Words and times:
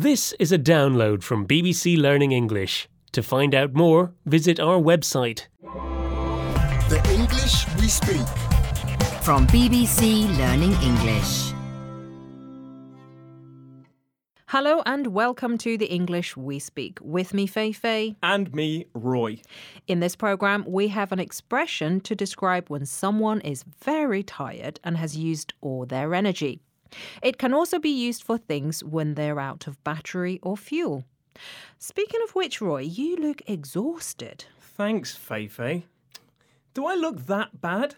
This 0.00 0.32
is 0.38 0.52
a 0.52 0.58
download 0.60 1.24
from 1.24 1.44
BBC 1.44 2.00
Learning 2.00 2.30
English. 2.30 2.88
To 3.10 3.20
find 3.20 3.52
out 3.52 3.74
more, 3.74 4.12
visit 4.26 4.60
our 4.60 4.78
website. 4.78 5.48
The 6.88 7.02
English 7.12 7.66
we 7.80 7.88
speak. 7.88 8.28
From 9.24 9.48
BBC 9.48 10.28
Learning 10.38 10.72
English. 10.82 11.52
Hello 14.46 14.82
and 14.86 15.08
welcome 15.08 15.58
to 15.58 15.76
the 15.76 15.86
English 15.86 16.36
We 16.36 16.60
Speak. 16.60 17.00
With 17.02 17.34
me, 17.34 17.48
Feifei. 17.48 18.14
And 18.22 18.54
me, 18.54 18.86
Roy. 18.94 19.42
In 19.88 19.98
this 19.98 20.14
program, 20.14 20.64
we 20.68 20.86
have 20.88 21.10
an 21.10 21.18
expression 21.18 22.00
to 22.02 22.14
describe 22.14 22.70
when 22.70 22.86
someone 22.86 23.40
is 23.40 23.64
very 23.84 24.22
tired 24.22 24.78
and 24.84 24.96
has 24.96 25.16
used 25.16 25.54
all 25.60 25.86
their 25.86 26.14
energy. 26.14 26.62
It 27.22 27.38
can 27.38 27.52
also 27.52 27.78
be 27.78 27.90
used 27.90 28.22
for 28.22 28.38
things 28.38 28.82
when 28.82 29.14
they're 29.14 29.40
out 29.40 29.66
of 29.66 29.82
battery 29.84 30.38
or 30.42 30.56
fuel. 30.56 31.04
Speaking 31.78 32.20
of 32.24 32.34
which, 32.34 32.60
Roy, 32.60 32.80
you 32.80 33.16
look 33.16 33.42
exhausted. 33.46 34.44
Thanks, 34.60 35.16
Feifei. 35.16 35.84
Do 36.74 36.86
I 36.86 36.94
look 36.94 37.26
that 37.26 37.60
bad? 37.60 37.96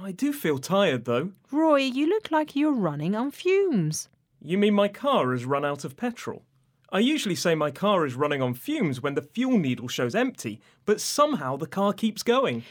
I 0.00 0.12
do 0.12 0.32
feel 0.32 0.58
tired, 0.58 1.04
though. 1.04 1.32
Roy, 1.50 1.80
you 1.80 2.06
look 2.06 2.30
like 2.30 2.56
you're 2.56 2.72
running 2.72 3.14
on 3.14 3.30
fumes. 3.30 4.08
You 4.40 4.58
mean 4.58 4.74
my 4.74 4.88
car 4.88 5.32
has 5.32 5.44
run 5.44 5.64
out 5.64 5.84
of 5.84 5.96
petrol? 5.96 6.42
I 6.90 6.98
usually 6.98 7.34
say 7.34 7.54
my 7.54 7.70
car 7.70 8.04
is 8.04 8.14
running 8.14 8.42
on 8.42 8.52
fumes 8.52 9.00
when 9.00 9.14
the 9.14 9.22
fuel 9.22 9.58
needle 9.58 9.88
shows 9.88 10.14
empty, 10.14 10.60
but 10.84 11.00
somehow 11.00 11.56
the 11.56 11.66
car 11.66 11.94
keeps 11.94 12.22
going. 12.22 12.64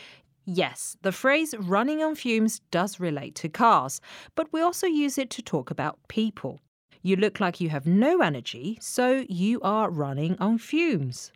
Yes, 0.45 0.97
the 1.01 1.11
phrase 1.11 1.53
running 1.57 2.03
on 2.03 2.15
fumes 2.15 2.61
does 2.71 2.99
relate 2.99 3.35
to 3.35 3.49
cars, 3.49 4.01
but 4.35 4.51
we 4.51 4.61
also 4.61 4.87
use 4.87 5.17
it 5.17 5.29
to 5.31 5.41
talk 5.41 5.69
about 5.69 5.99
people. 6.07 6.59
You 7.03 7.15
look 7.15 7.39
like 7.39 7.59
you 7.59 7.69
have 7.69 7.87
no 7.87 8.21
energy, 8.21 8.77
so 8.81 9.25
you 9.27 9.59
are 9.61 9.89
running 9.89 10.37
on 10.39 10.57
fumes. 10.57 11.31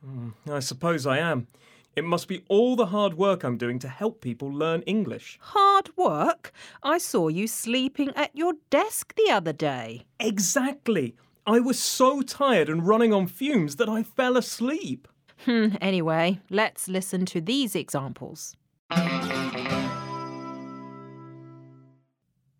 I 0.52 0.60
suppose 0.60 1.08
I 1.08 1.18
am. 1.18 1.48
It 1.96 2.04
must 2.04 2.28
be 2.28 2.44
all 2.50 2.76
the 2.76 2.88
hard 2.88 3.14
work 3.14 3.44
I'm 3.44 3.58
doing 3.58 3.80
to 3.80 3.88
help 3.88 4.22
people 4.22 4.52
learn 4.52 4.82
English. 4.82 5.40
Hard 5.42 5.90
work? 5.96 6.52
I 6.84 6.98
saw 6.98 7.30
you 7.30 7.48
sleeping 7.48 8.12
at 8.16 8.36
your 8.36 8.54
desk 8.70 9.16
the 9.16 9.32
other 9.32 9.54
day. 9.54 10.02
Exactly. 10.20 11.16
I 11.48 11.60
was 11.60 11.80
so 11.80 12.22
tired 12.22 12.70
and 12.70 12.86
running 12.86 13.14
on 13.14 13.28
fumes 13.28 13.78
that 13.78 13.88
I 13.88 14.04
fell 14.04 14.36
asleep. 14.36 15.08
Hmm, 15.46 15.76
anyway, 15.80 16.42
let's 16.50 16.88
listen 16.88 17.26
to 17.28 17.40
these 17.40 17.76
examples. 17.76 18.56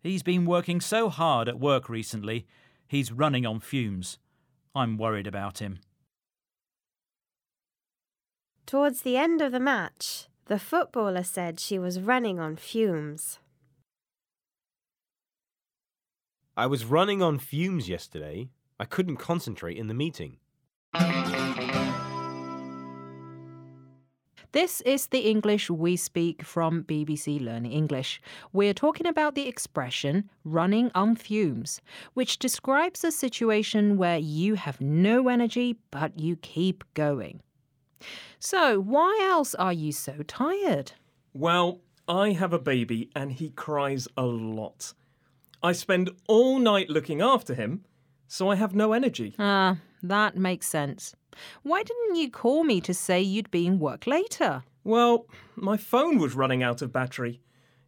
He's 0.02 0.22
been 0.22 0.46
working 0.46 0.80
so 0.80 1.08
hard 1.08 1.48
at 1.48 1.58
work 1.58 1.88
recently, 1.88 2.46
he's 2.86 3.10
running 3.10 3.44
on 3.44 3.60
fumes. 3.60 4.18
I'm 4.74 4.98
worried 4.98 5.26
about 5.26 5.58
him. 5.58 5.80
Towards 8.66 9.02
the 9.02 9.16
end 9.16 9.40
of 9.40 9.52
the 9.52 9.60
match, 9.60 10.28
the 10.46 10.58
footballer 10.58 11.22
said 11.22 11.58
she 11.58 11.78
was 11.78 12.00
running 12.00 12.38
on 12.38 12.56
fumes. 12.56 13.38
I 16.56 16.66
was 16.66 16.84
running 16.84 17.22
on 17.22 17.38
fumes 17.38 17.88
yesterday. 17.88 18.48
I 18.78 18.84
couldn't 18.84 19.16
concentrate 19.16 19.76
in 19.76 19.88
the 19.88 19.94
meeting. 19.94 20.38
This 24.56 24.80
is 24.86 25.08
the 25.08 25.28
English 25.28 25.68
we 25.68 25.96
speak 25.96 26.42
from 26.42 26.84
BBC 26.84 27.38
Learning 27.44 27.72
English. 27.72 28.22
We're 28.54 28.72
talking 28.72 29.06
about 29.06 29.34
the 29.34 29.46
expression 29.46 30.30
running 30.44 30.90
on 30.94 31.14
fumes, 31.16 31.82
which 32.14 32.38
describes 32.38 33.04
a 33.04 33.12
situation 33.12 33.98
where 33.98 34.16
you 34.16 34.54
have 34.54 34.80
no 34.80 35.28
energy 35.28 35.76
but 35.90 36.18
you 36.18 36.36
keep 36.36 36.84
going. 36.94 37.42
So, 38.38 38.80
why 38.80 39.28
else 39.30 39.54
are 39.56 39.74
you 39.74 39.92
so 39.92 40.22
tired? 40.26 40.92
Well, 41.34 41.82
I 42.08 42.32
have 42.32 42.54
a 42.54 42.58
baby 42.58 43.10
and 43.14 43.32
he 43.32 43.50
cries 43.50 44.08
a 44.16 44.24
lot. 44.24 44.94
I 45.62 45.72
spend 45.72 46.08
all 46.28 46.58
night 46.58 46.88
looking 46.88 47.20
after 47.20 47.52
him, 47.52 47.84
so 48.26 48.48
I 48.48 48.54
have 48.54 48.74
no 48.74 48.94
energy. 48.94 49.34
Ah, 49.38 49.76
that 50.02 50.34
makes 50.38 50.66
sense. 50.66 51.14
Why 51.62 51.82
didn't 51.82 52.16
you 52.16 52.30
call 52.30 52.64
me 52.64 52.80
to 52.82 52.94
say 52.94 53.20
you'd 53.20 53.50
be 53.50 53.66
in 53.66 53.78
work 53.78 54.06
later? 54.06 54.64
Well, 54.84 55.26
my 55.56 55.76
phone 55.76 56.18
was 56.18 56.34
running 56.34 56.62
out 56.62 56.82
of 56.82 56.92
battery. 56.92 57.40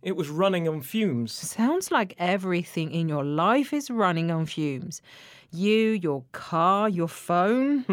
It 0.03 0.17
was 0.17 0.29
running 0.29 0.69
on 0.69 0.83
fumes. 0.83 1.33
Sounds 1.33 1.91
like 1.91 2.15
everything 2.19 2.93
in 2.93 3.09
your 3.09 3.25
life 3.25 3.73
is 3.73 3.91
running 3.91 4.31
on 4.31 4.47
fumes. 4.47 5.03
You, 5.51 5.91
your 5.91 6.25
car, 6.33 6.89
your 6.89 7.09
phone. 7.09 7.85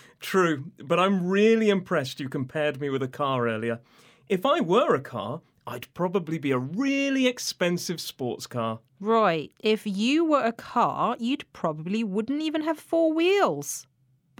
True, 0.20 0.64
but 0.78 0.98
I'm 0.98 1.28
really 1.28 1.68
impressed 1.68 2.20
you 2.20 2.28
compared 2.28 2.80
me 2.80 2.88
with 2.88 3.02
a 3.02 3.08
car 3.08 3.46
earlier. 3.48 3.80
If 4.28 4.46
I 4.46 4.60
were 4.60 4.94
a 4.94 5.00
car, 5.00 5.42
I'd 5.66 5.92
probably 5.92 6.38
be 6.38 6.50
a 6.50 6.58
really 6.58 7.26
expensive 7.26 8.00
sports 8.00 8.46
car. 8.46 8.80
Right. 8.98 9.50
if 9.60 9.86
you 9.86 10.24
were 10.26 10.44
a 10.44 10.52
car, 10.52 11.16
you'd 11.18 11.50
probably 11.54 12.04
wouldn't 12.04 12.42
even 12.42 12.62
have 12.62 12.78
four 12.78 13.12
wheels. 13.12 13.86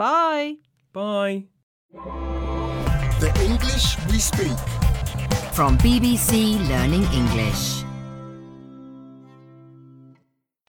Bye. 0.01 0.57
Bye. 0.95 1.45
The 3.21 3.31
English 3.45 3.99
we 4.09 4.19
speak. 4.19 4.57
From 5.53 5.77
BBC 5.77 6.57
Learning 6.71 7.05
English. 7.13 7.85